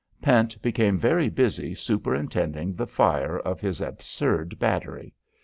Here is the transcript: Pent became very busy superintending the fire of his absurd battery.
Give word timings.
Pent 0.19 0.59
became 0.63 0.97
very 0.97 1.29
busy 1.29 1.75
superintending 1.75 2.73
the 2.73 2.87
fire 2.87 3.37
of 3.37 3.61
his 3.61 3.81
absurd 3.81 4.57
battery. 4.57 5.13